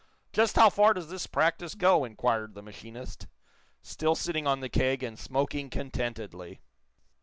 [0.33, 3.27] "Just how far does this practice go!" inquired the machinist,
[3.83, 6.59] still sitting on the keg and smoking contentedly.